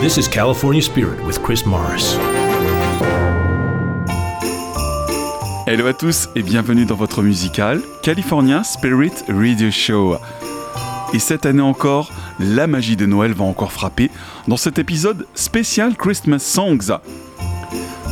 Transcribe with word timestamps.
This 0.00 0.16
is 0.16 0.28
California 0.28 0.80
Spirit 0.80 1.20
with 1.26 1.42
Chris 1.42 1.64
Morris. 1.66 2.16
Hello 5.66 5.88
à 5.88 5.92
tous 5.92 6.28
et 6.36 6.42
bienvenue 6.44 6.84
dans 6.84 6.94
votre 6.94 7.20
musical 7.20 7.82
California 8.04 8.62
Spirit 8.62 9.10
Radio 9.28 9.72
Show. 9.72 10.16
Et 11.12 11.18
cette 11.18 11.46
année 11.46 11.62
encore, 11.62 12.12
la 12.38 12.68
magie 12.68 12.94
de 12.94 13.06
Noël 13.06 13.32
va 13.32 13.44
encore 13.44 13.72
frapper 13.72 14.08
dans 14.46 14.56
cet 14.56 14.78
épisode 14.78 15.26
spécial 15.34 15.96
Christmas 15.96 16.38
Songs. 16.38 16.96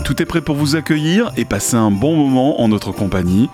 Tout 0.05 0.21
est 0.21 0.27
prêt 0.27 0.41
pour 0.41 0.57
vous 0.57 0.75
accueillir 0.75 1.31
et 1.37 1.45
passer 1.45 1.77
un 1.77 1.93
bon 1.93 2.17
moment 2.17 2.61
en 2.61 2.67
notre 2.67 2.91
compagnie 2.91 3.49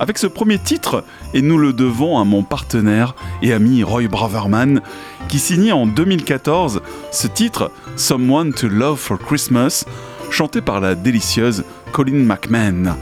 avec 0.00 0.18
ce 0.18 0.26
premier 0.26 0.58
titre, 0.58 1.04
et 1.34 1.42
nous 1.42 1.58
le 1.58 1.72
devons 1.72 2.18
à 2.18 2.24
mon 2.24 2.42
partenaire 2.42 3.14
et 3.42 3.52
ami 3.52 3.84
Roy 3.84 4.08
Braverman, 4.08 4.80
qui 5.28 5.38
signait 5.38 5.72
en 5.72 5.86
2014 5.86 6.80
ce 7.12 7.26
titre 7.28 7.70
Someone 7.94 8.52
to 8.52 8.66
Love 8.66 8.98
for 8.98 9.18
Christmas, 9.18 9.84
chanté 10.30 10.62
par 10.62 10.80
la 10.80 10.94
délicieuse 10.94 11.64
Colin 11.92 12.24
McMahon. 12.24 12.96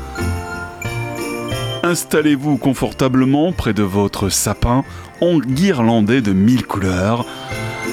Installez-vous 1.84 2.56
confortablement 2.56 3.52
près 3.52 3.72
de 3.72 3.84
votre 3.84 4.28
sapin 4.28 4.84
enguirlandé 5.20 6.20
de 6.20 6.32
mille 6.32 6.66
couleurs. 6.66 7.24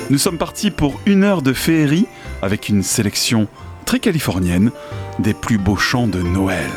Nous 0.10 0.18
sommes 0.18 0.40
partis 0.40 0.72
pour 0.72 0.99
une 1.05 1.24
heure 1.24 1.44
de 1.44 1.54
féerie 1.54 2.08
avec 2.41 2.70
une 2.70 2.84
sélection 2.84 3.48
très 3.85 3.99
californienne 3.99 4.72
des 5.20 5.34
plus 5.34 5.60
beaux 5.60 5.77
chants 5.77 6.08
de 6.08 6.22
Noël. 6.22 6.70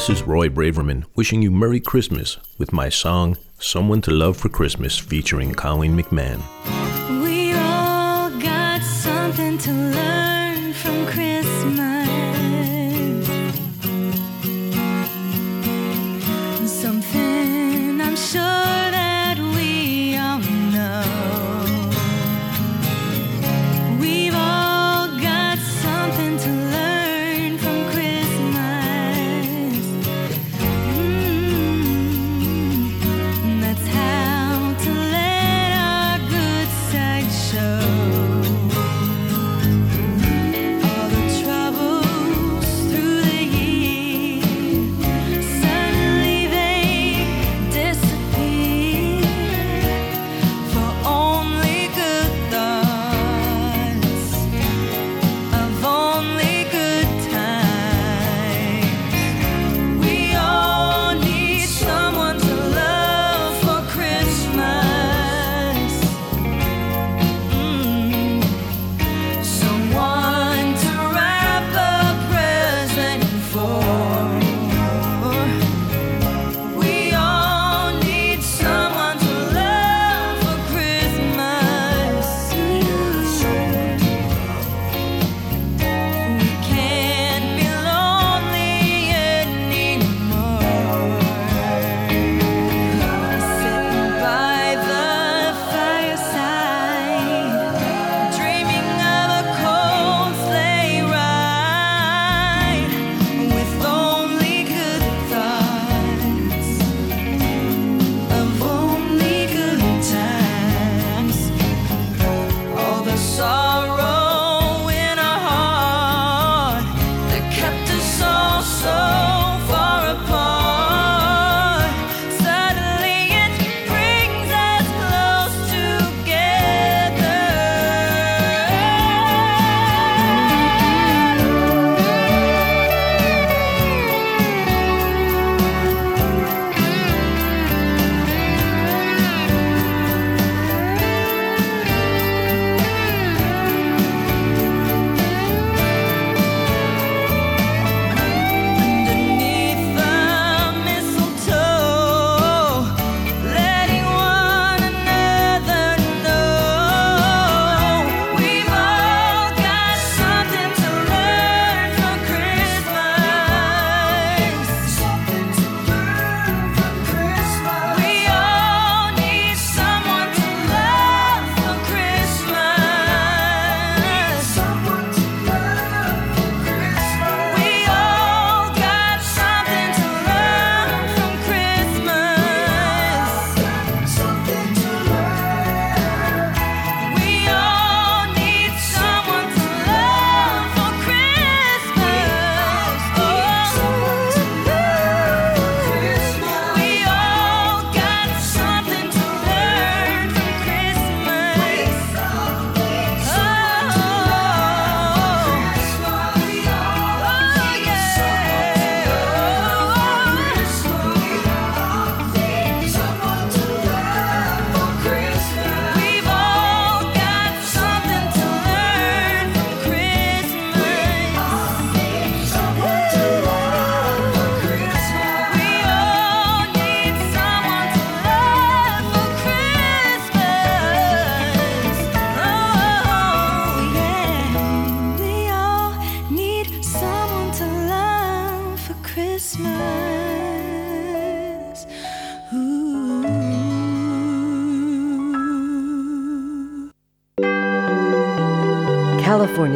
This 0.00 0.22
is 0.22 0.22
Roy 0.22 0.48
Braverman 0.48 1.04
wishing 1.14 1.42
you 1.42 1.50
Merry 1.50 1.78
Christmas 1.78 2.38
with 2.56 2.72
my 2.72 2.88
song 2.88 3.36
Someone 3.58 4.00
to 4.00 4.10
Love 4.10 4.38
for 4.38 4.48
Christmas 4.48 4.96
featuring 4.96 5.52
Colleen 5.52 5.94
McMahon. 5.94 6.40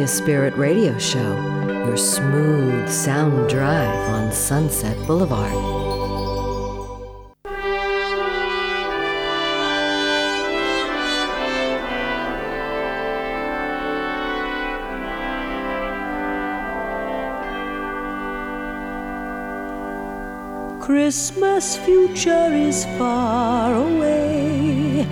Spirit 0.07 0.55
Radio 0.55 0.97
Show, 0.99 1.35
your 1.67 1.97
smooth 1.97 2.87
sound 2.89 3.49
drive 3.49 4.09
on 4.09 4.31
Sunset 4.31 4.95
Boulevard. 5.07 5.51
Christmas 20.81 21.77
future 21.77 22.53
is 22.53 22.85
far 22.97 23.73
away. 23.73 25.07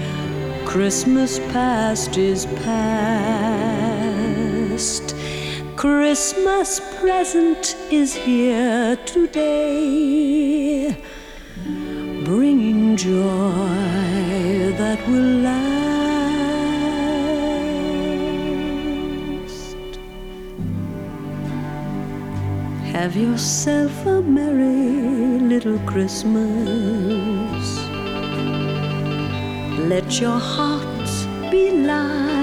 Christmas 0.66 1.40
past 1.52 2.18
is 2.18 2.46
past. 2.64 3.93
Christmas 5.84 6.80
present 7.02 7.76
is 7.92 8.16
here 8.16 8.96
today, 9.06 10.96
bringing 12.24 12.96
joy 12.96 13.20
that 14.78 15.06
will 15.10 15.42
last. 15.44 15.76
Have 22.94 23.18
yourself 23.18 24.06
a 24.06 24.22
merry 24.22 25.38
little 25.40 25.80
Christmas. 25.80 26.46
Let 29.90 30.22
your 30.22 30.40
heart 30.40 31.10
be 31.52 31.72
light. 31.72 32.43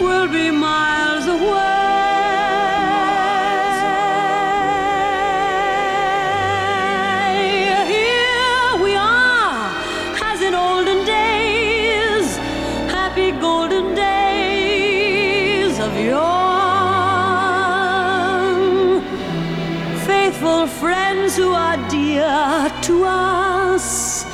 will 0.00 0.28
be 0.28 0.50
miles 0.50 1.26
away. 1.26 1.74
Here 7.94 8.82
we 8.82 8.94
are, 8.94 9.72
as 10.22 10.40
in 10.42 10.54
olden 10.54 11.04
days, 11.04 12.36
happy 12.90 13.30
golden 13.32 13.94
days 13.94 15.78
of 15.78 15.92
yore. 15.98 16.24
Faithful 20.06 20.66
friends 20.66 21.36
who 21.36 21.52
are 21.52 21.78
dear 21.88 22.70
to 22.82 23.04
us, 23.04 24.24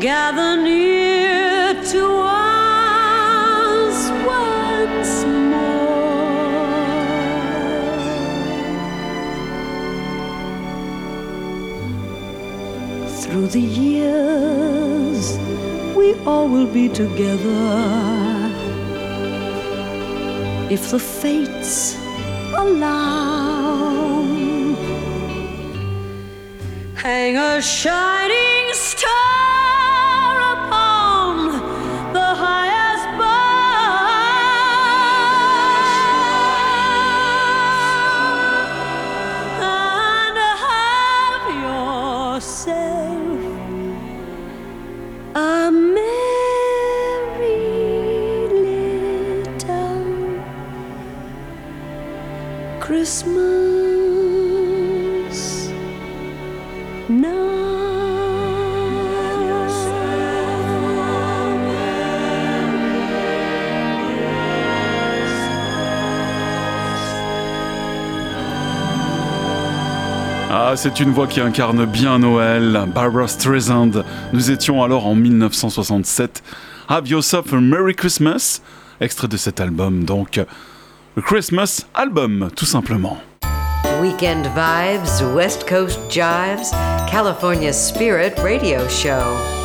gather 0.00 0.56
near 0.62 1.74
to 1.92 2.02
us 2.16 2.29
the 13.52 13.60
years, 13.60 15.36
we 15.96 16.14
all 16.24 16.48
will 16.48 16.72
be 16.72 16.88
together 16.88 17.66
if 20.70 20.90
the 20.92 20.98
fates 21.00 21.96
allow. 22.54 24.22
Hang 26.94 27.36
a 27.36 27.60
shining 27.60 28.72
star 28.72 29.49
Ah, 70.72 70.76
c'est 70.76 71.00
une 71.00 71.10
voix 71.10 71.26
qui 71.26 71.40
incarne 71.40 71.84
bien 71.84 72.20
Noël, 72.20 72.84
Barbara 72.94 73.26
Streisand. 73.26 73.90
Nous 74.32 74.52
étions 74.52 74.84
alors 74.84 75.04
en 75.04 75.16
1967. 75.16 76.44
Have 76.88 77.08
Yourself 77.08 77.52
a 77.52 77.56
Merry 77.56 77.96
Christmas 77.96 78.60
Extrait 79.00 79.26
de 79.26 79.36
cet 79.36 79.58
album, 79.58 80.04
donc. 80.04 80.40
Le 81.16 81.22
Christmas 81.22 81.86
Album, 81.92 82.50
tout 82.54 82.66
simplement. 82.66 83.18
Weekend 84.00 84.46
vibes, 84.54 85.34
West 85.34 85.68
Coast 85.68 85.98
jives, 86.08 86.70
California 87.10 87.72
Spirit 87.72 88.38
Radio 88.40 88.78
Show. 88.88 89.59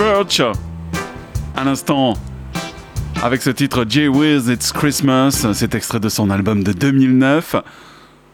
Birch, 0.00 0.40
à 1.54 1.62
l'instant, 1.62 2.14
avec 3.22 3.42
ce 3.42 3.50
titre 3.50 3.84
Jay 3.86 4.08
Wiz 4.08 4.48
It's 4.48 4.72
Christmas, 4.72 5.46
c'est 5.52 5.74
extrait 5.74 6.00
de 6.00 6.08
son 6.08 6.30
album 6.30 6.64
de 6.64 6.72
2009. 6.72 7.56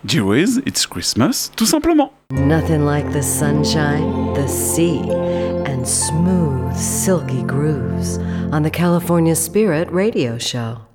Jay 0.05 0.21
Wiz 0.21 0.63
It's 0.65 0.87
Christmas, 0.87 1.51
tout 1.57 1.67
simplement. 1.67 2.13
Nothing 2.31 2.85
like 2.85 3.11
the 3.11 3.21
sunshine, 3.21 4.33
the 4.35 4.47
sea, 4.47 5.01
and 5.67 5.85
smooth, 5.85 6.73
silky 6.77 7.43
grooves 7.43 8.21
on 8.53 8.63
the 8.63 8.71
California 8.71 9.35
Spirit 9.35 9.89
Radio 9.91 10.39
Show. 10.39 10.87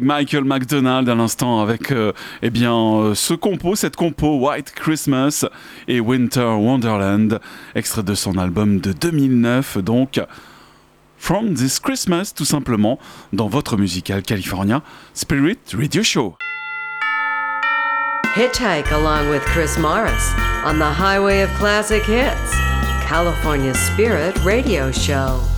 Michael 0.00 0.44
McDonald 0.44 1.08
à 1.08 1.14
l'instant 1.14 1.60
avec 1.60 1.92
euh, 1.92 2.12
eh 2.40 2.48
bien 2.48 2.74
euh, 2.74 3.14
ce 3.14 3.34
compo, 3.34 3.76
cette 3.76 3.96
compo 3.96 4.38
White 4.38 4.72
Christmas 4.74 5.44
et 5.88 6.00
Winter 6.00 6.56
Wonderland, 6.58 7.38
extrait 7.74 8.02
de 8.02 8.14
son 8.14 8.38
album 8.38 8.80
de 8.80 8.92
2009 8.92 9.78
donc 9.78 10.20
From 11.18 11.52
This 11.54 11.78
Christmas 11.78 12.32
tout 12.34 12.46
simplement 12.46 12.98
dans 13.34 13.48
votre 13.48 13.76
musical 13.76 14.22
californien 14.22 14.82
Spirit 15.12 15.58
Radio 15.74 16.02
Show. 16.02 16.36
Hitchhike 18.34 18.90
along 18.92 19.28
with 19.28 19.42
Chris 19.42 19.78
Morris 19.78 20.32
on 20.64 20.78
the 20.78 20.90
Highway 20.90 21.42
of 21.42 21.50
Classic 21.58 22.02
Hits, 22.02 22.52
California 23.06 23.74
Spirit 23.74 24.38
Radio 24.42 24.90
Show. 24.90 25.51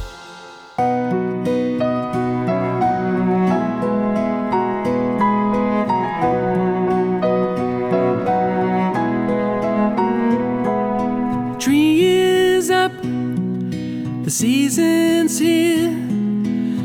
Season's 14.35 15.39
here, 15.39 15.93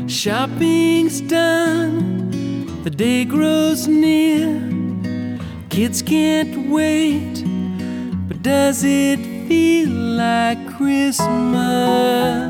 shopping's 0.08 1.20
done, 1.20 2.30
the 2.84 2.90
day 2.90 3.24
grows 3.24 3.88
near. 3.88 4.46
Kids 5.68 6.00
can't 6.00 6.70
wait, 6.70 7.42
but 8.28 8.40
does 8.40 8.84
it 8.84 9.18
feel 9.48 9.90
like 9.90 10.64
Christmas? 10.76 12.49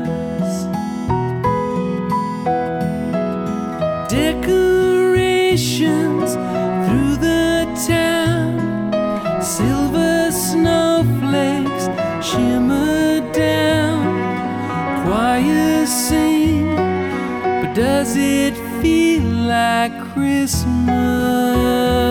Christmas. 20.41 22.10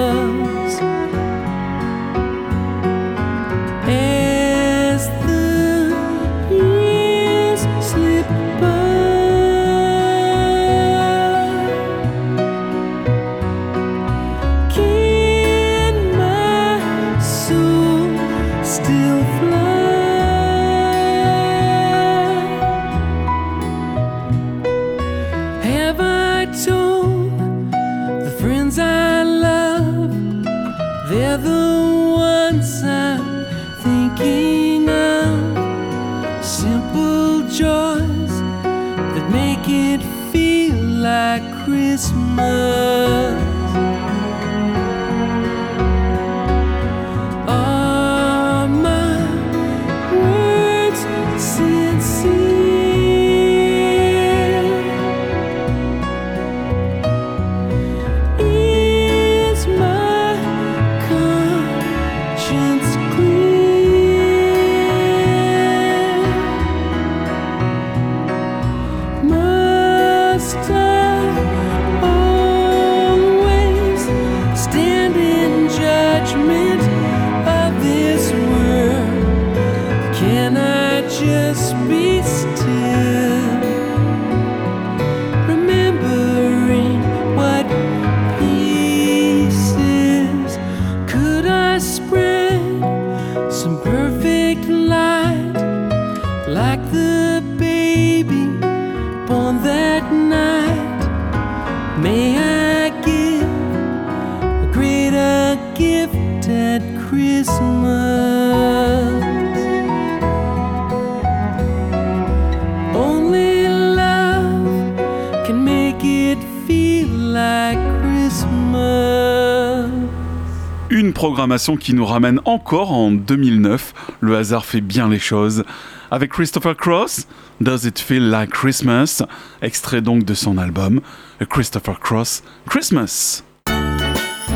programmation 121.50 121.76
qui 121.76 121.94
nous 121.94 122.06
ramène 122.06 122.38
encore 122.44 122.92
en 122.92 123.10
2009. 123.10 123.92
Le 124.20 124.36
hasard 124.36 124.64
fait 124.64 124.80
bien 124.80 125.08
les 125.08 125.18
choses. 125.18 125.64
Avec 126.12 126.30
Christopher 126.30 126.76
Cross, 126.76 127.26
Does 127.60 127.88
It 127.88 127.98
Feel 127.98 128.30
Like 128.30 128.50
Christmas? 128.50 129.20
Extrait 129.60 130.00
donc 130.00 130.24
de 130.24 130.34
son 130.34 130.58
album 130.58 131.00
A 131.40 131.46
Christopher 131.46 131.98
Cross 131.98 132.44
Christmas. 132.66 133.42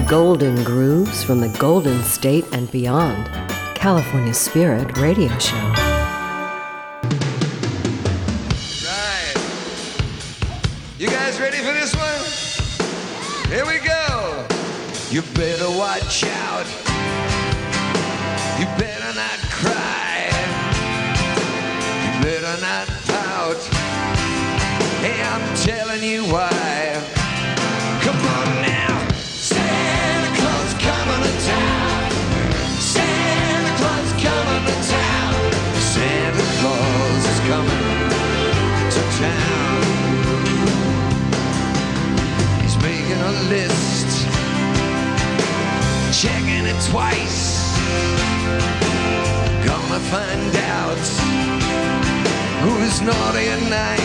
Golden 0.08 0.54
grooves 0.62 1.24
from 1.24 1.40
the 1.40 1.58
Golden 1.58 2.00
State 2.04 2.44
and 2.52 2.70
beyond. 2.72 3.28
California 3.74 4.32
Spirit 4.32 4.96
Radio 4.96 5.30
Show. 5.40 5.56
You 10.96 11.08
guys 11.08 11.40
ready 11.40 11.58
for 11.58 11.72
this 11.72 11.92
one? 11.96 13.50
Here 13.50 13.66
we 13.66 13.80
go. 13.84 14.46
You 15.10 15.22
bet. 15.36 15.53
night. 53.74 54.03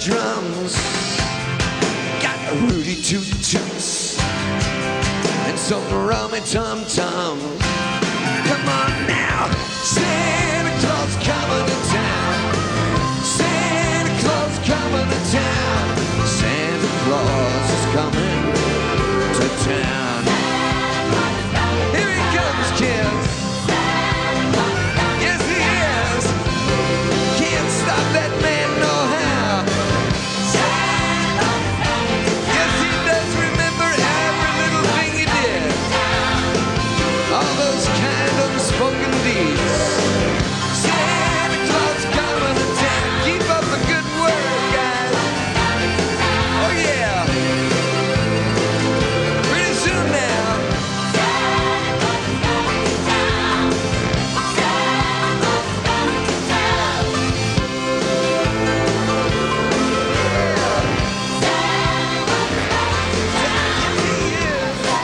drums. 0.00 0.74
Got 2.22 2.52
a 2.52 2.56
Rudy 2.56 2.96
Toot 2.96 3.26
Toots 3.44 4.18
and 5.46 5.58
some 5.58 5.84
rummy 5.92 6.40
Tom 6.40 6.84
Tom. 6.86 7.38
Come 8.46 8.68
on 8.68 9.06
now, 9.06 9.50
sing. 9.82 10.49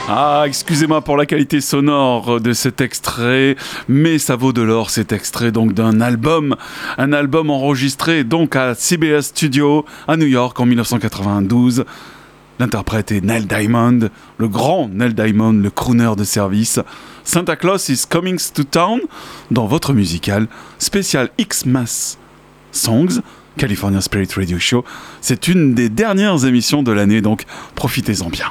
Ah, 0.09 0.43
excusez-moi 0.45 1.01
pour 1.01 1.17
la 1.17 1.25
qualité 1.25 1.59
sonore 1.59 2.39
de 2.39 2.53
cet 2.53 2.79
extrait, 2.79 3.57
mais 3.89 4.19
ça 4.19 4.37
vaut 4.37 4.53
de 4.53 4.61
l'or 4.61 4.89
cet 4.89 5.11
extrait 5.11 5.51
donc 5.51 5.73
d'un 5.73 5.99
album, 5.99 6.55
un 6.97 7.11
album 7.11 7.49
enregistré 7.49 8.23
donc 8.23 8.55
à 8.55 8.73
CBS 8.73 9.23
Studio 9.23 9.83
à 10.07 10.15
New 10.15 10.27
York 10.27 10.57
en 10.61 10.65
1992. 10.65 11.83
L'interprète 12.57 13.11
est 13.11 13.19
Neil 13.19 13.47
Diamond, 13.47 14.09
le 14.37 14.47
grand 14.47 14.87
Neil 14.87 15.13
Diamond, 15.13 15.51
le 15.51 15.69
crooner 15.69 16.13
de 16.15 16.23
service. 16.23 16.79
Santa 17.25 17.57
Claus 17.57 17.89
is 17.89 18.05
Coming 18.09 18.39
to 18.53 18.63
Town 18.63 19.01
dans 19.51 19.65
votre 19.65 19.91
musical 19.91 20.47
spécial 20.79 21.31
X-Mass 21.37 22.17
Songs, 22.71 23.19
California 23.57 23.99
Spirit 23.99 24.29
Radio 24.33 24.57
Show. 24.57 24.85
C'est 25.19 25.49
une 25.49 25.73
des 25.73 25.89
dernières 25.89 26.45
émissions 26.45 26.81
de 26.81 26.93
l'année, 26.93 27.19
donc 27.19 27.43
profitez-en 27.75 28.29
bien. 28.29 28.47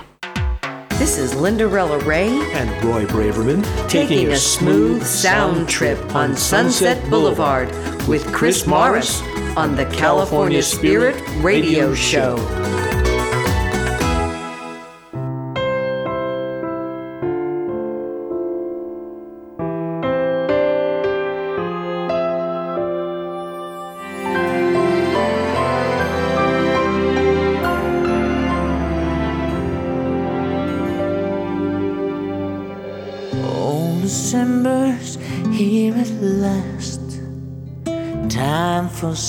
This 0.98 1.18
is 1.18 1.35
Lindarella 1.35 2.02
Ray 2.06 2.28
And 2.54 2.70
Roy 2.82 3.04
Braverman 3.04 3.62
taking 3.87 4.28
a 4.28 4.37
smooth 4.37 5.04
sound 5.04 5.68
trip 5.68 6.14
on 6.14 6.35
Sunset 6.35 7.11
Boulevard 7.11 7.68
with 8.09 8.32
Chris 8.32 8.66
Morris 8.66 9.20
on 9.59 9.76
the 9.76 9.85
California 9.85 10.62
Spirit 10.62 11.22
Radio 11.42 11.94
Show. 11.94 12.37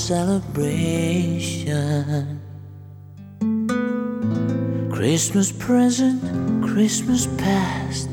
Celebration. 0.08 1.44
Christmas 4.90 5.52
present, 5.52 6.64
Christmas 6.64 7.28
past. 7.38 8.10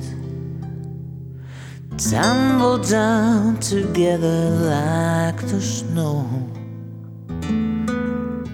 Tumble 1.97 2.79
down 2.79 3.61
together 3.61 4.51
like 4.75 5.41
the 5.43 5.61
snow. 5.61 6.23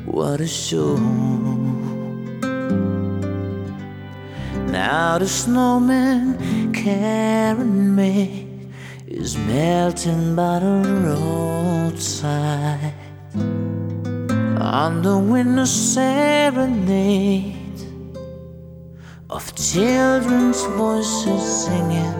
What 0.04 0.42
a 0.42 0.46
show. 0.46 0.98
Now 4.66 5.16
the 5.16 5.26
snowman 5.26 6.74
Karen 6.74 7.94
made 7.94 8.68
is 9.06 9.38
melting 9.38 10.36
by 10.36 10.58
the 10.58 10.82
roadside 11.06 12.99
on 14.70 15.02
the 15.02 15.18
winter 15.18 15.66
serenade 15.66 17.56
of 19.28 19.52
children's 19.56 20.62
voices 20.62 21.64
singing. 21.64 22.14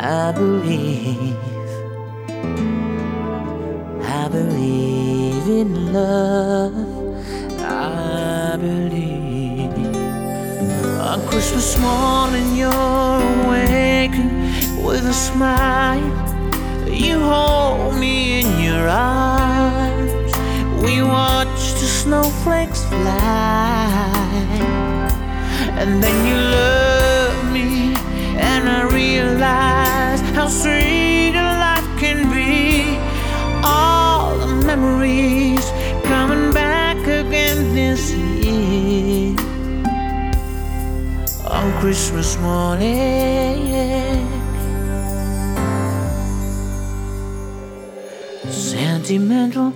I 0.00 0.32
believe, 0.32 1.36
I 4.02 4.28
believe 4.32 5.48
in 5.48 5.92
love. 5.92 6.72
I 7.60 8.56
believe. 8.58 9.70
On 10.98 11.20
Christmas 11.28 11.78
morning, 11.78 12.56
you're 12.56 12.72
awakened 12.72 14.82
with 14.82 15.04
a 15.04 15.12
smile. 15.12 16.00
You 16.88 17.20
hold 17.20 17.96
me 17.96 18.40
in 18.40 18.64
your 18.64 18.88
arms. 18.88 19.55
We 20.82 21.02
watch 21.02 21.72
the 21.80 21.86
snowflakes 21.86 22.84
fly. 22.84 24.12
And 25.80 26.02
then 26.02 26.16
you 26.26 26.36
love 26.36 27.52
me, 27.52 27.94
and 28.38 28.68
I 28.68 28.82
realize 28.92 30.20
how 30.34 30.48
sweet 30.48 31.34
a 31.34 31.58
life 31.66 31.88
can 31.98 32.30
be. 32.30 32.98
All 33.64 34.36
the 34.38 34.54
memories 34.66 35.64
coming 36.04 36.52
back 36.52 36.98
again 37.06 37.74
this 37.74 38.12
year 38.12 39.36
on 41.50 41.72
Christmas 41.80 42.38
morning. 42.38 43.64
Sentimental 48.48 49.72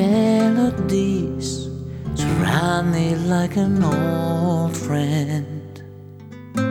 melodies 0.00 1.68
surround 2.14 2.92
me 2.92 3.14
like 3.16 3.56
an 3.56 3.82
old 3.84 4.74
friend. 4.76 5.82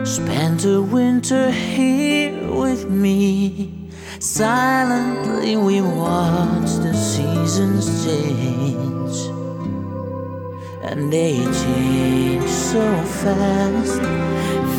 Spend 0.03 0.65
a 0.65 0.81
winter 0.81 1.51
here 1.51 2.51
with 2.63 2.89
me. 2.89 3.89
Silently 4.19 5.55
we 5.57 5.81
watch 5.81 6.71
the 6.85 6.93
seasons 6.93 7.85
change. 8.05 9.17
And 10.89 11.13
they 11.13 11.35
change 11.63 12.49
so 12.49 12.85
fast, 13.21 14.01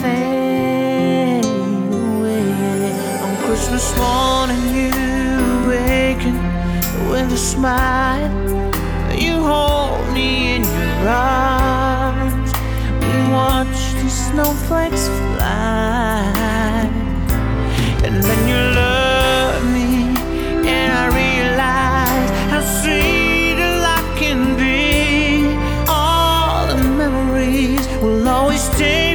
fade 0.01 1.45
away. 2.03 2.93
On 3.27 3.35
Christmas 3.45 3.87
morning, 3.97 4.65
you 4.77 4.91
awaken 5.65 6.60
with 7.11 7.33
a 7.33 7.37
smile. 7.37 8.31
You 9.13 9.43
hold 9.43 10.07
me 10.15 10.55
in 10.55 10.63
your 10.63 11.09
arms. 11.09 12.53
We 13.03 13.33
watch 13.33 13.81
the 14.01 14.09
snowflakes 14.09 15.09
fly, 15.09 16.89
and 18.05 18.15
then 18.23 18.41
you 18.51 18.61
love 18.83 19.65
me, 19.77 19.91
and 20.77 20.91
I 21.03 21.07
realize 21.23 22.31
how 22.53 22.63
sweet 22.81 23.59
a 23.59 23.71
life 23.89 24.11
can 24.23 24.41
be. 24.57 25.57
All 25.89 26.69
the 26.69 26.77
memories 27.03 27.85
will 28.01 28.29
always 28.29 28.69
take 28.79 29.10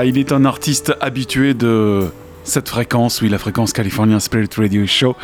Ah, 0.00 0.04
il 0.04 0.16
est 0.16 0.30
un 0.30 0.44
artiste 0.44 0.94
habitué 1.00 1.54
de 1.54 2.06
cette 2.44 2.68
fréquence, 2.68 3.20
oui, 3.20 3.28
la 3.28 3.38
fréquence 3.38 3.72
California 3.72 4.20
Spirit 4.20 4.50
Radio 4.56 4.86
Show. 4.86 5.16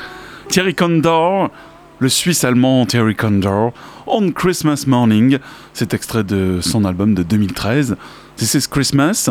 Thierry 0.48 0.74
Condor, 0.74 1.52
le 2.00 2.08
Suisse-allemand 2.08 2.84
Thierry 2.84 3.14
Condor, 3.14 3.72
On 4.08 4.32
Christmas 4.32 4.82
Morning, 4.88 5.38
c'est 5.74 5.94
extrait 5.94 6.24
de 6.24 6.58
son 6.60 6.84
album 6.84 7.14
de 7.14 7.22
2013, 7.22 7.94
This 8.36 8.54
is 8.54 8.68
Christmas. 8.68 9.30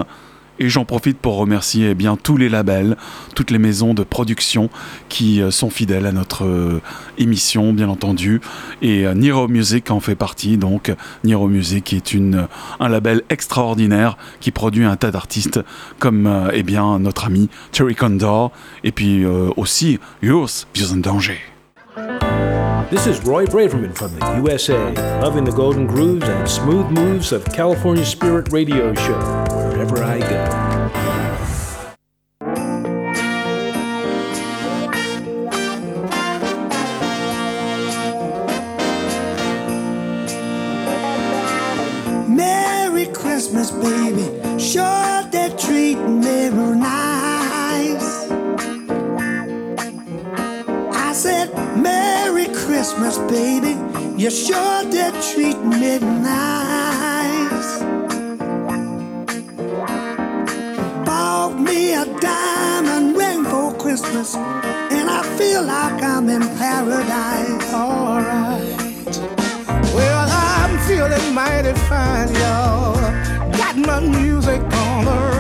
Et 0.60 0.70
j'en 0.70 0.86
profite 0.86 1.18
pour 1.18 1.38
remercier 1.38 1.90
eh 1.92 1.96
bien, 1.96 2.16
tous 2.16 2.38
les 2.38 2.50
labels, 2.50 2.96
toutes 3.36 3.50
les 3.50 3.58
maisons 3.58 3.94
de 3.94 4.04
production 4.04 4.70
qui 5.10 5.42
euh, 5.42 5.52
sont 5.52 5.70
fidèles 5.70 6.06
à 6.06 6.12
notre 6.12 6.46
euh, 6.46 6.82
émission, 7.18 7.74
bien 7.74 7.90
entendu. 7.90 8.40
Et 8.82 9.06
euh, 9.06 9.14
Niro 9.14 9.48
Music 9.48 9.90
en 9.90 10.00
fait 10.00 10.16
partie. 10.16 10.58
Donc, 10.58 10.94
Niro 11.24 11.48
Music 11.48 11.94
est 11.94 12.14
une, 12.14 12.48
un 12.80 12.90
label 12.90 13.24
extraordinaire 13.30 14.18
qui 14.40 14.52
produit 14.52 14.86
un 14.86 14.96
tas 14.96 15.12
d'artistes 15.12 15.60
comme 15.98 16.28
euh, 16.28 16.52
eh 16.54 16.64
bien, 16.64 17.00
notre 17.00 17.26
ami 17.26 17.50
Terry 17.72 17.96
Condor 17.96 18.52
et 18.84 18.92
puis 18.92 19.26
aussi 19.58 20.00
Yours, 20.22 20.68
Vieux 20.74 20.92
en 20.92 20.98
danger. 20.98 21.38
This 22.90 23.08
is 23.08 23.20
Roy 23.26 23.46
Braverman 23.46 23.96
from 23.96 24.12
the 24.20 24.26
USA, 24.44 24.78
loving 25.22 25.46
the 25.46 25.52
golden 25.52 25.88
grooves 25.88 26.28
and 26.28 26.48
smooth 26.48 26.92
moves 26.92 27.32
of 27.32 27.44
California 27.46 28.06
Spirit 28.06 28.52
Radio 28.52 28.94
Show 28.94 29.63
wherever 29.84 30.04
I 30.04 30.20
go. 30.20 30.44
Merry 42.30 43.08
Christmas, 43.08 43.72
baby. 43.72 44.60
Sure, 44.60 45.24
they're 45.32 45.56
treating 45.58 46.22
me 46.22 46.50
real 46.50 46.76
nice. 46.76 48.30
I 50.96 51.14
said, 51.14 51.54
Merry 51.78 52.46
Christmas, 52.48 53.18
baby. 53.18 53.78
You 54.18 54.30
sure 54.30 54.84
did 54.90 55.14
treat 55.22 55.60
me 55.66 56.00
nice. 56.00 56.73
Christmas, 63.96 64.34
and 64.34 65.08
I 65.08 65.22
feel 65.38 65.62
like 65.62 66.02
I'm 66.02 66.28
in 66.28 66.42
paradise. 66.58 67.72
Alright. 67.72 69.18
Well, 69.94 70.28
I'm 70.32 70.80
feeling 70.88 71.32
mighty 71.32 71.74
fine, 71.88 72.34
y'all. 72.34 72.96
Got 73.56 73.78
my 73.78 74.00
music 74.00 74.62
on 74.64 75.06
the 75.06 75.33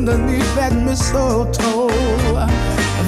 underneath 0.00 0.54
that 0.54 0.72
mistletoe. 0.72 1.88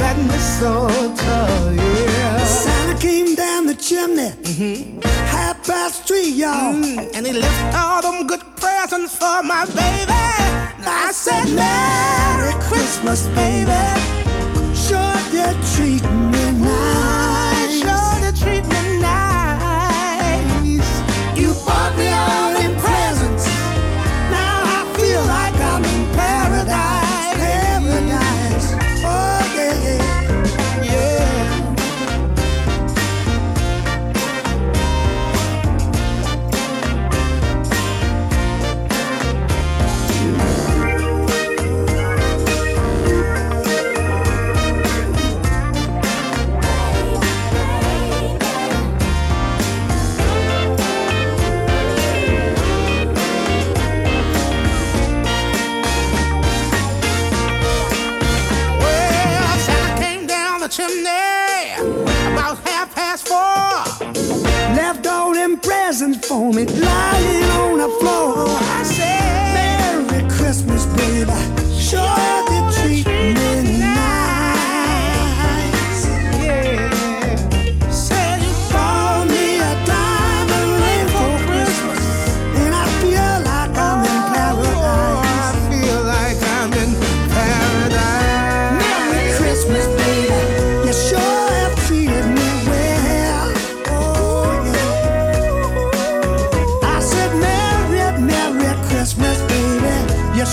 That 0.03 0.17
mistletoe, 0.31 1.73
yeah. 1.73 2.45
Santa 2.45 3.01
came 3.01 3.35
down 3.35 3.67
the 3.67 3.75
chimney. 3.75 4.31
Mm-hmm. 4.43 5.01
Half 5.35 5.67
past 5.67 6.07
three, 6.07 6.29
y'all. 6.29 6.75
Mm. 6.75 7.11
and 7.15 7.27
he 7.27 7.33
left 7.33 7.75
all 7.75 8.03
them 8.03 8.27
good 8.27 8.45
presents 8.57 9.17
for 9.17 9.43
my 9.43 9.65
baby. 9.67 10.13
I 10.85 11.11
said, 11.15 11.47
Merry 11.55 12.53
Christmas, 12.69 13.27
baby. 13.29 14.02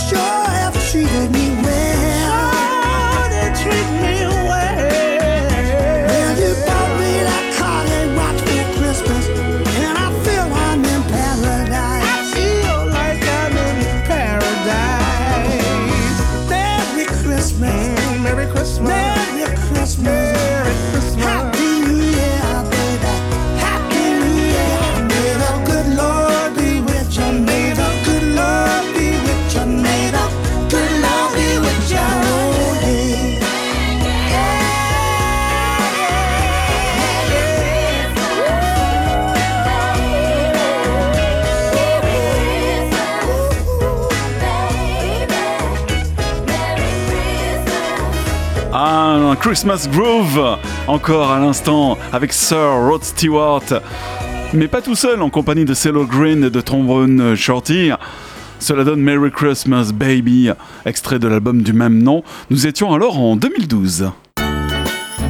Sure 0.10 0.20
have 0.20 0.74
treated 0.90 1.32
me 1.32 1.49
Christmas 49.40 49.88
Groove, 49.92 50.58
encore 50.88 51.32
à 51.32 51.40
l'instant 51.40 51.98
avec 52.12 52.34
Sir 52.34 52.76
Rod 52.88 53.04
Stewart, 53.04 53.64
mais 54.54 54.68
pas 54.68 54.82
tout 54.82 54.96
seul, 54.96 55.22
en 55.22 55.30
compagnie 55.30 55.66
de 55.66 55.74
Cello 55.74 56.06
Green 56.06 56.44
et 56.44 56.50
de 56.50 56.62
trombone 56.62 57.36
Shorty. 57.36 57.92
Cela 58.60 58.84
donne 58.84 59.02
Merry 59.02 59.32
Christmas 59.32 59.92
Baby, 59.94 60.52
extrait 60.86 61.20
de 61.20 61.28
l'album 61.28 61.62
du 61.62 61.72
même 61.72 62.04
nom. 62.04 62.24
Nous 62.50 62.68
étions 62.68 62.94
alors 62.94 63.18
en 63.18 63.36
2012. 63.36 64.12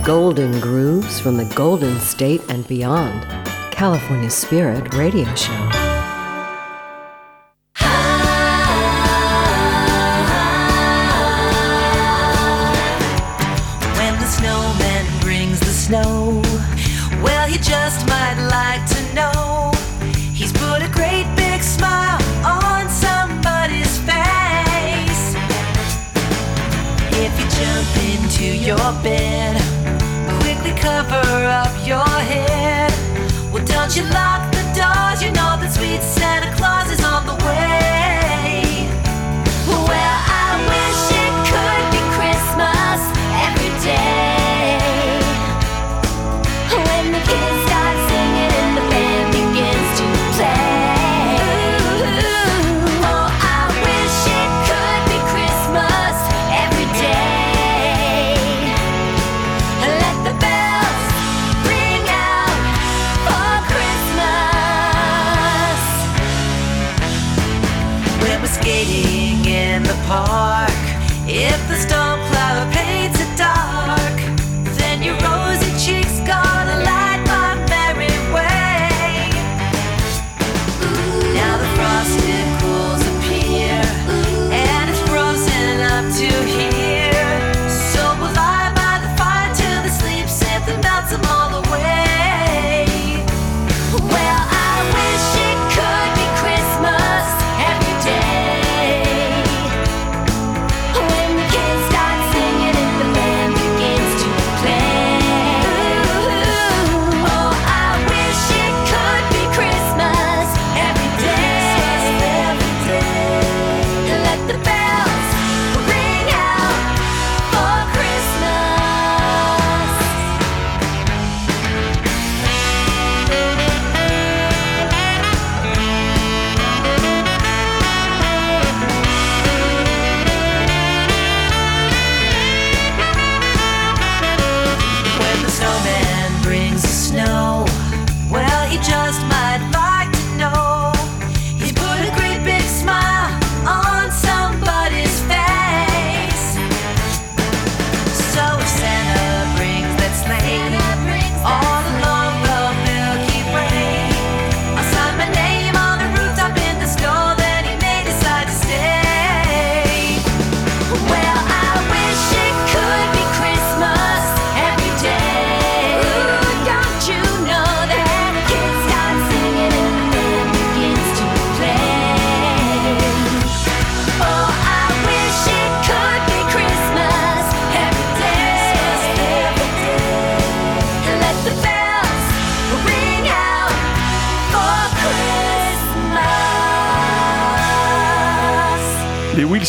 Golden 0.04 0.60
grooves 0.60 1.22
from 1.22 1.38
the 1.38 1.56
Golden 1.56 2.00
State 2.00 2.42
and 2.50 2.68
beyond. 2.68 3.12
California 3.72 4.30
Spirit 4.30 4.94
Radio 4.94 5.26
Show. 5.36 5.89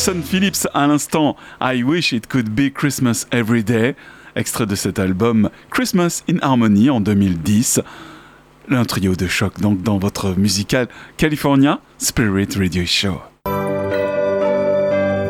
Wilson 0.00 0.22
Phillips 0.22 0.66
à 0.72 0.86
l'instant. 0.86 1.36
I 1.60 1.82
wish 1.82 2.14
it 2.14 2.26
could 2.26 2.54
be 2.54 2.70
Christmas 2.72 3.26
every 3.30 3.62
day. 3.62 3.96
Extrait 4.34 4.64
de 4.64 4.74
cet 4.74 4.98
album 4.98 5.50
Christmas 5.68 6.22
in 6.26 6.38
Harmony 6.40 6.88
en 6.88 7.00
2010. 7.02 7.82
Un 8.70 8.84
trio 8.86 9.14
de 9.14 9.26
choc 9.26 9.60
donc 9.60 9.82
dans 9.82 9.98
votre 9.98 10.30
musical 10.38 10.88
California 11.18 11.80
Spirit 11.98 12.48
Radio 12.56 12.86
Show. 12.86 13.20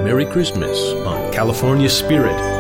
Merry 0.05 0.27
Christmas 0.29 0.95
on 1.05 1.33
California 1.33 1.89
Spirit. 1.89 2.60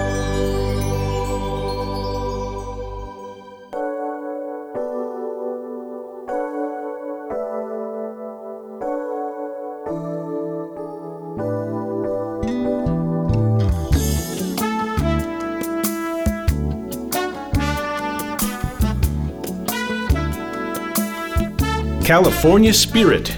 California 22.10 22.72
Spirit. 22.74 23.36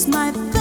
is 0.00 0.08
my 0.08 0.59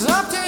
Sometimes 0.00 0.39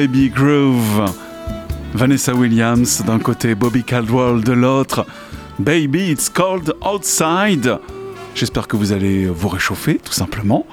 Baby 0.00 0.30
Groove. 0.30 1.12
Vanessa 1.92 2.32
Williams 2.32 3.02
d'un 3.06 3.18
côté, 3.18 3.54
Bobby 3.54 3.84
Caldwell 3.84 4.42
de 4.42 4.52
l'autre. 4.52 5.04
Baby, 5.58 6.10
it's 6.10 6.30
cold 6.30 6.72
outside. 6.80 7.78
J'espère 8.34 8.66
que 8.66 8.78
vous 8.78 8.92
allez 8.92 9.26
vous 9.26 9.48
réchauffer, 9.48 10.00
tout 10.02 10.14
simplement. 10.14 10.64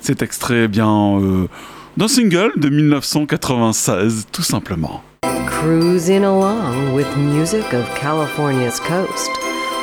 Cet 0.00 0.20
extrait, 0.20 0.64
eh 0.64 0.68
bien, 0.68 1.18
euh, 1.18 1.48
d'un 1.96 2.08
single 2.08 2.52
de 2.58 2.68
1996, 2.68 4.26
tout 4.30 4.42
simplement. 4.42 5.02
Cruising 5.46 6.24
along 6.24 6.92
with 6.94 7.06
music 7.16 7.72
of 7.72 7.88
California's 7.98 8.80
coast, 8.80 9.30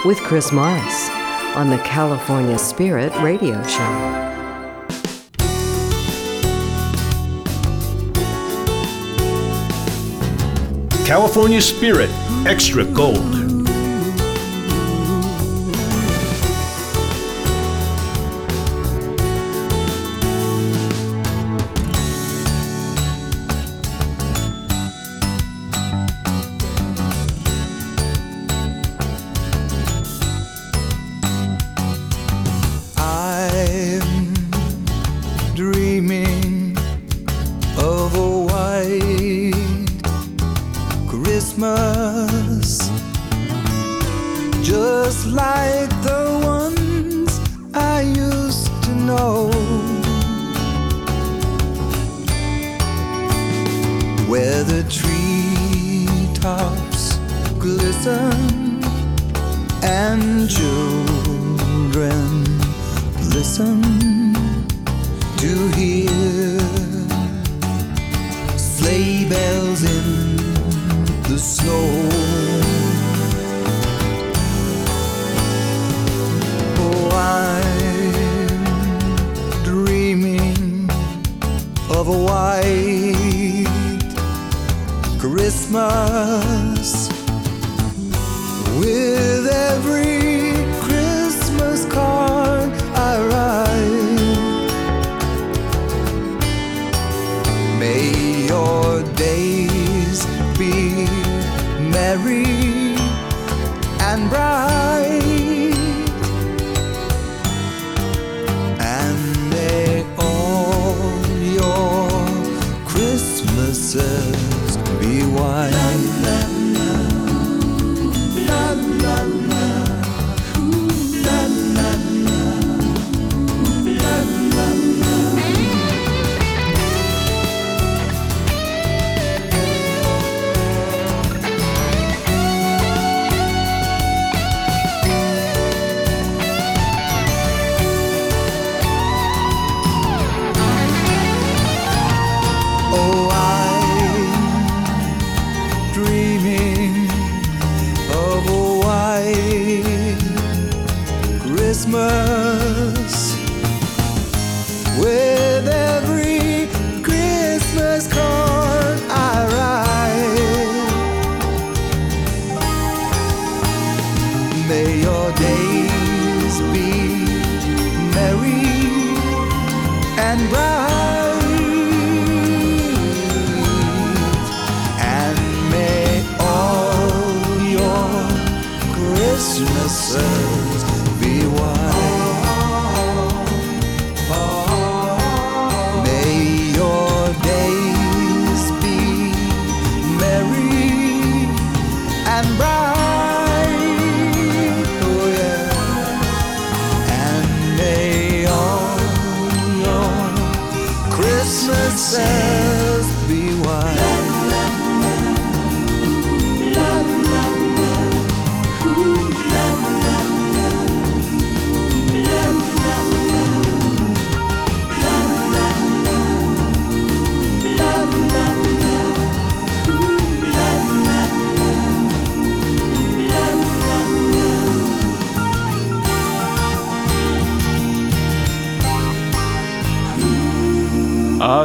with 0.06 0.20
Chris 0.20 0.52
Morris 0.54 1.10
on 1.56 1.72
the 1.72 1.82
California 1.84 2.60
Spirit 2.60 3.12
Radio 3.24 3.56
Show. 3.64 4.35
California 11.06 11.62
Spirit 11.62 12.10
Extra 12.48 12.84
Gold. 12.84 13.55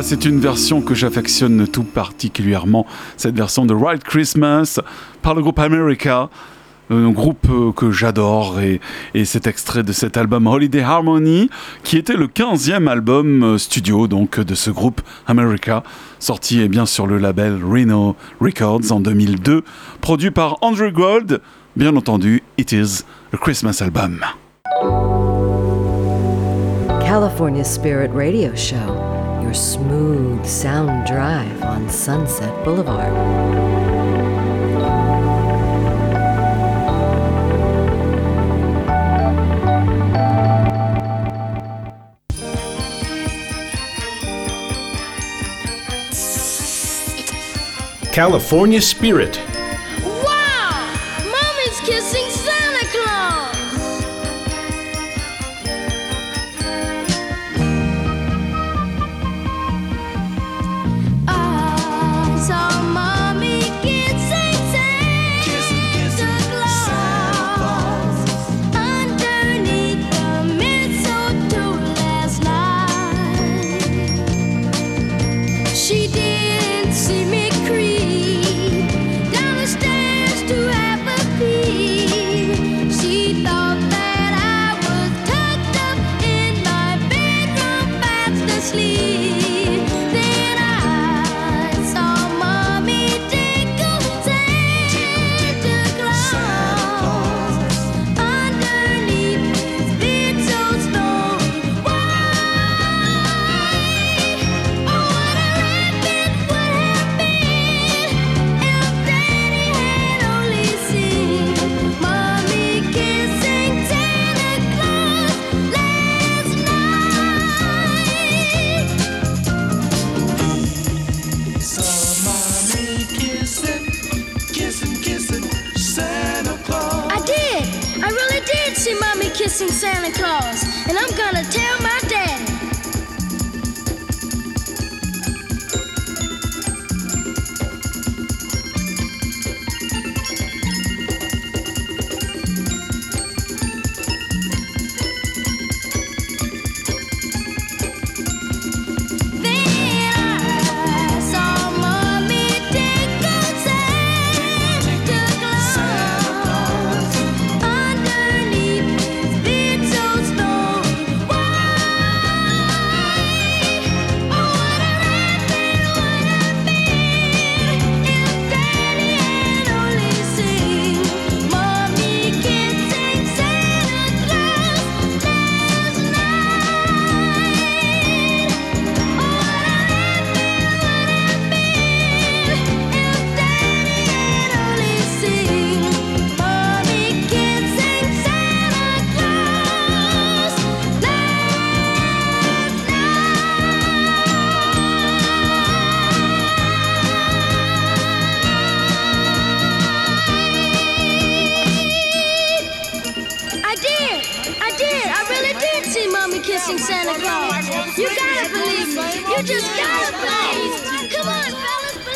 C'est 0.02 0.24
une 0.24 0.40
version 0.40 0.80
que 0.80 0.94
j'affectionne 0.94 1.68
tout 1.68 1.84
particulièrement, 1.84 2.86
cette 3.16 3.36
version 3.36 3.66
de 3.66 3.74
Right 3.74 4.02
Christmas 4.02 4.80
par 5.22 5.34
le 5.34 5.42
groupe 5.42 5.58
America, 5.58 6.30
un 6.90 7.10
groupe 7.10 7.46
euh, 7.50 7.72
que 7.72 7.90
j'adore 7.90 8.60
et, 8.60 8.80
et 9.14 9.24
cet 9.24 9.46
extrait 9.46 9.82
de 9.82 9.92
cet 9.92 10.16
album 10.16 10.46
Holiday 10.46 10.80
Harmony 10.82 11.48
qui 11.84 11.96
était 11.96 12.16
le 12.16 12.26
15e 12.26 12.88
album 12.88 13.44
euh, 13.44 13.58
studio 13.58 14.08
donc 14.08 14.40
de 14.40 14.54
ce 14.54 14.70
groupe 14.70 15.00
America 15.26 15.84
sorti 16.18 16.60
eh 16.60 16.68
bien 16.68 16.86
sur 16.86 17.06
le 17.06 17.18
label 17.18 17.60
Reno 17.62 18.16
Records 18.40 18.90
en 18.90 19.00
2002 19.00 19.62
produit 20.00 20.30
par 20.32 20.56
Andrew 20.62 20.90
Gold. 20.90 21.40
Bien 21.76 21.94
entendu 21.94 22.42
It 22.58 22.72
Is 22.72 23.04
a 23.32 23.36
Christmas 23.36 23.80
Album. 23.80 24.20
California 27.10 27.64
Spirit 27.64 28.10
Radio 28.14 28.50
Show, 28.54 28.76
your 29.42 29.54
smooth 29.54 30.44
sound 30.46 31.06
drive 31.06 31.62
on 31.62 31.88
Sunset 31.88 32.64
Boulevard. 32.64 33.10
California 48.12 48.80
Spirit. 48.82 49.40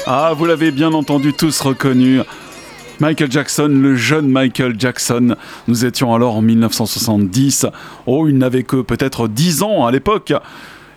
Ah, 0.07 0.34
vous 0.36 0.44
l'avez 0.44 0.70
bien 0.70 0.92
entendu 0.92 1.32
tous 1.32 1.59
reconnu. 1.62 2.20
Michael 3.00 3.32
Jackson, 3.32 3.68
le 3.68 3.96
jeune 3.96 4.28
Michael 4.28 4.78
Jackson. 4.78 5.34
Nous 5.66 5.86
étions 5.86 6.14
alors 6.14 6.36
en 6.36 6.42
1970. 6.42 7.64
Oh, 8.05 8.28
il 8.28 8.36
n'avait 8.36 8.64
que 8.64 8.82
peut-être 8.82 9.28
10 9.28 9.62
ans 9.62 9.86
à 9.86 9.90
l'époque. 9.90 10.34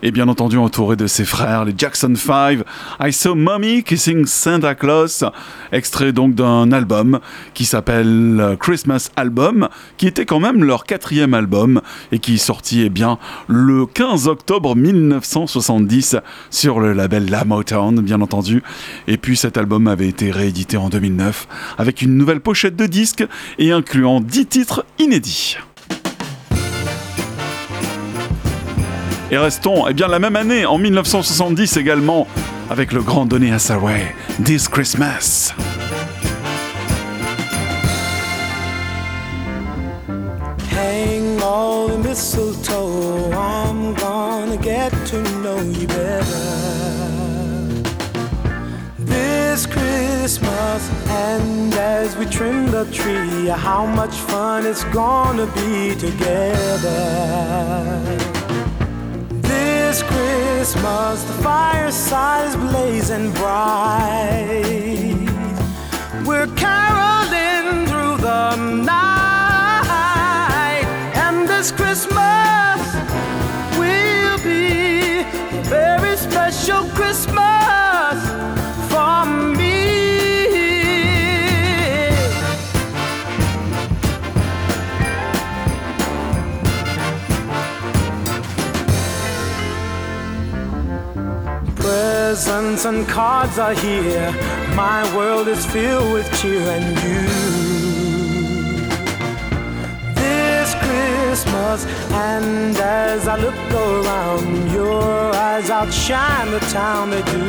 Et 0.03 0.11
bien 0.11 0.27
entendu 0.27 0.57
entouré 0.57 0.95
de 0.95 1.07
ses 1.07 1.25
frères, 1.25 1.65
les 1.65 1.73
Jackson 1.75 2.13
5. 2.15 2.59
I 3.01 3.13
Saw 3.13 3.35
Mommy 3.35 3.83
Kissing 3.83 4.25
Santa 4.25 4.75
Claus. 4.75 5.23
Extrait 5.71 6.11
donc 6.11 6.35
d'un 6.35 6.71
album 6.71 7.19
qui 7.53 7.65
s'appelle 7.65 8.57
Christmas 8.59 9.09
Album, 9.15 9.69
qui 9.97 10.07
était 10.07 10.25
quand 10.25 10.39
même 10.39 10.63
leur 10.63 10.85
quatrième 10.85 11.33
album 11.33 11.81
et 12.11 12.19
qui 12.19 12.35
est 12.35 12.47
eh 12.75 12.89
bien, 12.89 13.17
le 13.47 13.85
15 13.85 14.27
octobre 14.27 14.75
1970 14.75 16.17
sur 16.49 16.79
le 16.79 16.93
label 16.93 17.29
La 17.29 17.45
Motown, 17.45 17.99
bien 18.01 18.21
entendu. 18.21 18.63
Et 19.07 19.17
puis 19.17 19.37
cet 19.37 19.57
album 19.57 19.87
avait 19.87 20.07
été 20.07 20.31
réédité 20.31 20.77
en 20.77 20.89
2009 20.89 21.47
avec 21.77 22.01
une 22.01 22.17
nouvelle 22.17 22.41
pochette 22.41 22.75
de 22.75 22.85
disque 22.85 23.25
et 23.59 23.71
incluant 23.71 24.21
10 24.21 24.45
titres 24.45 24.85
inédits. 24.99 25.57
Et 29.29 29.37
restons, 29.37 29.85
eh 29.89 29.93
bien, 29.93 30.07
la 30.07 30.19
même 30.19 30.37
année, 30.37 30.65
en 30.65 30.77
1970 30.77 31.75
également, 31.75 32.27
avec 32.69 32.93
le 32.93 33.01
grand 33.01 33.25
Donny 33.25 33.51
Hathaway, 33.51 34.15
This 34.41 34.69
Christmas. 34.69 35.53
Hang 40.71 41.41
all 41.43 41.89
the 41.89 41.97
mistletoe, 41.97 43.29
I'm 43.33 43.93
gonna 43.95 44.55
get 44.61 44.93
to 45.07 45.21
know 45.41 45.59
you 45.61 45.87
better. 45.87 46.23
This 48.97 49.65
Christmas, 49.65 50.89
and 51.09 51.73
as 51.73 52.15
we 52.15 52.25
trim 52.27 52.71
the 52.71 52.85
tree, 52.93 53.47
how 53.47 53.85
much 53.85 54.15
fun 54.15 54.65
it's 54.65 54.85
gonna 54.85 55.47
be 55.47 55.95
together. 55.95 56.87
This 59.97 60.05
Christmas, 60.09 61.23
the 61.23 61.33
fireside 61.41 62.49
is 62.49 62.55
blazing 62.55 63.31
bright. 63.31 65.15
We're 66.23 66.45
caroling 66.55 67.87
through 67.87 68.17
the 68.17 68.55
night, 68.83 68.93
and 71.15 71.49
this 71.49 71.71
Christmas 71.71 72.79
will 73.79 74.37
be 74.43 75.21
a 75.21 75.63
very 75.63 76.15
special 76.15 76.83
Christmas 76.89 78.21
for 78.91 79.25
me. 79.25 79.46
Presents 92.37 92.85
and 92.85 93.07
cards 93.07 93.57
are 93.57 93.73
here. 93.73 94.31
My 94.75 95.01
world 95.15 95.47
is 95.47 95.65
filled 95.65 96.13
with 96.13 96.27
cheer 96.39 96.61
and 96.61 96.85
you. 97.03 97.21
This 100.13 100.75
Christmas, 100.85 101.79
and 102.11 102.77
as 102.77 103.27
I 103.27 103.37
look 103.37 103.55
around, 103.71 104.71
your 104.71 105.33
eyes 105.33 105.71
outshine 105.71 106.51
the 106.51 106.59
town 106.79 107.09
they 107.09 107.23
do. 107.23 107.45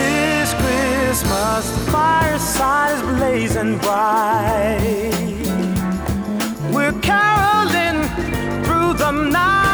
This 0.00 0.48
Christmas, 0.62 1.62
the 1.76 1.92
fireside 1.92 2.96
is 2.96 3.02
blazing 3.02 3.78
bright. 3.78 5.12
We're 6.74 6.98
caroling 7.02 7.98
through 8.64 8.94
the 8.94 9.12
night, 9.12 9.67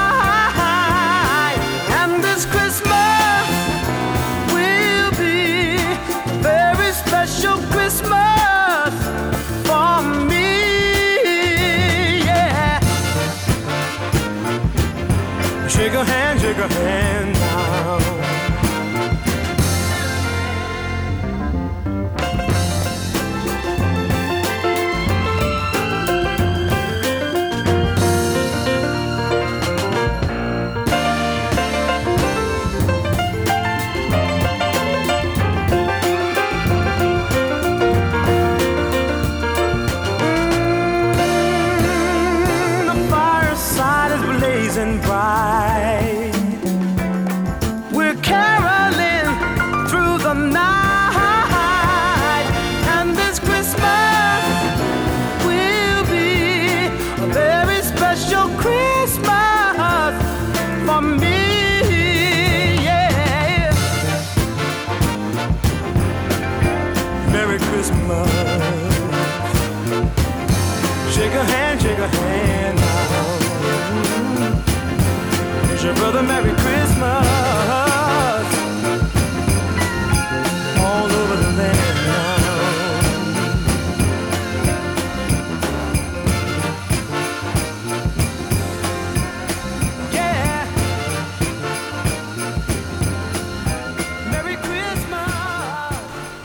bigger 16.56 16.68
hand. 16.68 17.33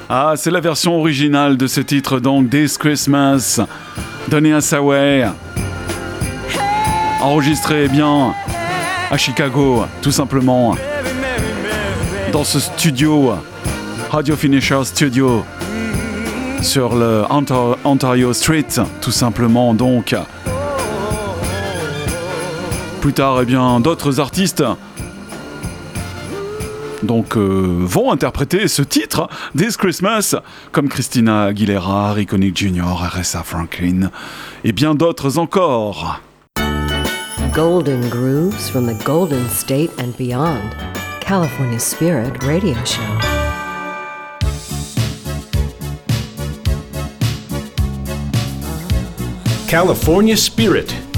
Ah, 0.09 0.33
c'est 0.35 0.49
la 0.51 0.59
version 0.59 0.97
originale 0.99 1.55
de 1.55 1.67
ce 1.67 1.81
titre, 1.81 2.19
donc 2.19 2.49
This 2.49 2.77
Christmas, 2.77 3.59
donné 4.27 4.53
à 4.53 4.61
Saway, 4.61 5.27
enregistré 7.21 7.83
eh 7.85 7.87
bien 7.87 8.33
à 9.11 9.17
Chicago, 9.17 9.85
tout 10.01 10.11
simplement, 10.11 10.75
dans 12.31 12.43
ce 12.43 12.59
studio, 12.59 13.33
Radio 14.09 14.35
Finisher 14.35 14.83
Studio, 14.83 15.45
sur 16.61 16.95
le 16.95 17.23
Ontar- 17.29 17.77
Ontario 17.83 18.33
Street, 18.33 18.65
tout 19.01 19.11
simplement, 19.11 19.73
donc. 19.75 20.15
Plus 23.01 23.13
tard, 23.13 23.39
eh 23.41 23.45
bien, 23.45 23.79
d'autres 23.79 24.19
artistes 24.19 24.63
donc 27.03 27.37
euh, 27.37 27.77
vont 27.81 28.11
interpréter 28.11 28.67
ce 28.67 28.81
titre 28.81 29.29
This 29.57 29.77
Christmas 29.77 30.35
comme 30.71 30.89
Christina 30.89 31.45
Aguilera, 31.45 32.15
Nick 32.37 32.57
Jr., 32.57 33.03
Aretha 33.03 33.43
Franklin 33.43 34.11
et 34.63 34.71
bien 34.71 34.95
d'autres 34.95 35.37
encore. 35.37 36.21
Golden 37.53 38.07
grooves 38.09 38.69
from 38.69 38.85
the 38.85 39.03
Golden 39.03 39.47
State 39.49 39.91
and 39.99 40.15
beyond. 40.17 40.75
California 41.19 41.79
Spirit 41.79 42.43
Radio 42.43 42.75
Show. 42.85 43.01
California 49.67 50.35
Spirit. 50.35 51.08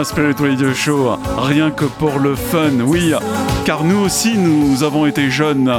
California 0.00 0.04
Spirit 0.04 0.48
Radio 0.48 0.74
Show, 0.74 1.18
rien 1.36 1.70
que 1.70 1.84
pour 1.84 2.18
le 2.20 2.34
fun, 2.34 2.80
oui, 2.86 3.12
car 3.66 3.84
nous 3.84 3.98
aussi 3.98 4.36
nous 4.38 4.82
avons 4.82 5.04
été 5.04 5.30
jeunes. 5.30 5.70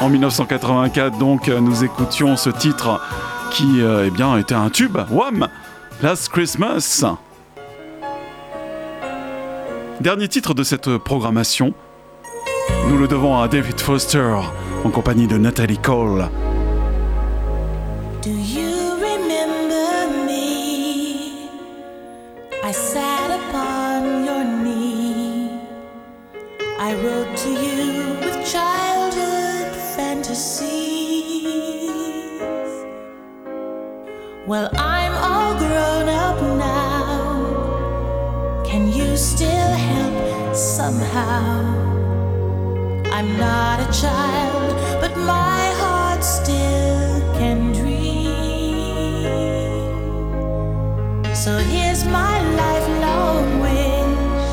En 0.00 0.08
1984, 0.08 1.18
donc, 1.18 1.48
nous 1.48 1.84
écoutions 1.84 2.36
ce 2.36 2.48
titre 2.48 3.00
qui, 3.50 3.82
euh, 3.82 4.04
eh 4.06 4.10
bien, 4.10 4.38
était 4.38 4.54
un 4.54 4.70
tube. 4.70 4.96
Wham! 5.10 5.48
Last 6.02 6.30
Christmas. 6.30 7.04
Dernier 10.00 10.28
titre 10.28 10.54
de 10.54 10.62
cette 10.62 10.96
programmation, 10.98 11.74
nous 12.88 12.96
le 12.96 13.06
devons 13.06 13.38
à 13.38 13.48
David 13.48 13.80
Foster 13.80 14.34
en 14.84 14.90
compagnie 14.90 15.26
de 15.26 15.36
Natalie 15.36 15.78
Cole. 15.78 16.28
Well, 34.48 34.70
I'm 34.78 35.12
all 35.12 35.58
grown 35.58 36.08
up 36.08 36.40
now. 36.56 37.44
Can 38.64 38.90
you 38.90 39.14
still 39.14 39.72
help 39.90 40.56
somehow? 40.56 41.66
I'm 43.12 43.36
not 43.36 43.80
a 43.80 43.92
child, 43.92 44.74
but 45.02 45.14
my 45.18 45.70
heart 45.82 46.24
still 46.24 47.20
can 47.34 47.72
dream. 47.74 49.26
So 51.34 51.58
here's 51.58 52.06
my 52.06 52.40
lifelong 52.62 53.60
wish, 53.60 54.48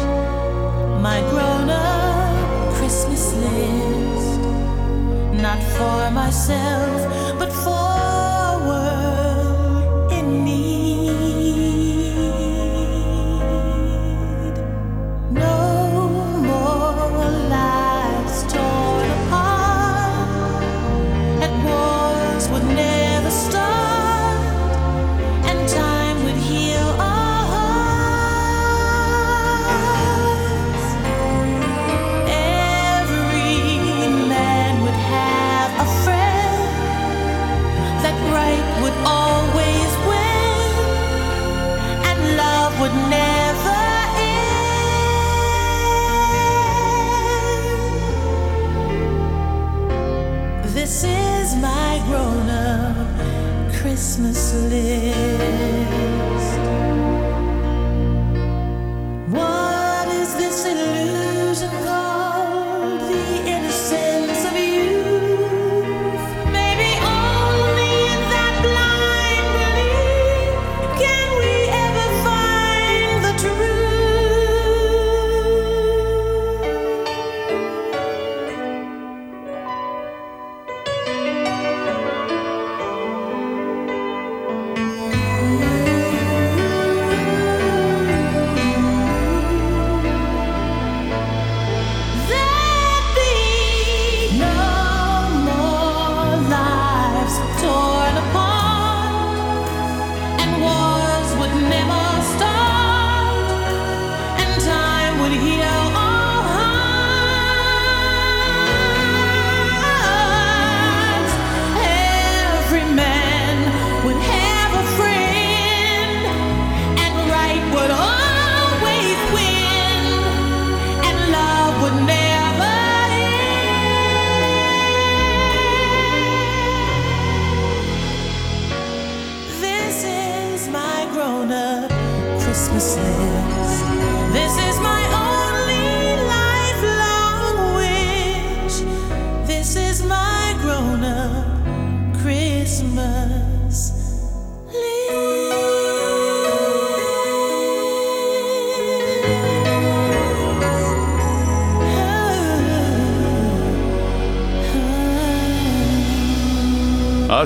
my 1.01 1.21
grown 1.29 1.69
up 1.69 2.73
Christmas 2.73 3.33
list. 3.33 4.41
Not 5.41 5.63
for 5.77 6.11
myself, 6.11 7.24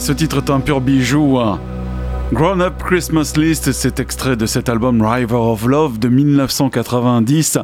ce 0.10 0.14
titre 0.16 0.38
est 0.38 0.50
un 0.50 0.60
pur 0.60 0.82
bijou. 0.82 1.38
hein. 1.38 1.60
Grown 2.34 2.62
Up 2.62 2.82
Christmas 2.84 3.34
List, 3.38 3.72
c'est 3.72 4.00
extrait 4.00 4.36
de 4.36 4.48
cet 4.48 4.68
album 4.68 5.04
River 5.04 5.36
of 5.36 5.68
Love 5.68 6.00
de 6.00 6.08
1990 6.08 7.60